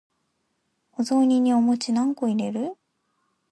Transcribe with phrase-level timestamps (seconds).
[0.93, 2.75] お雑煮にお餅何個入れる？